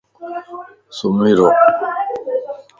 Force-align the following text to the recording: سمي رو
سمي 0.97 1.31
رو 1.37 1.47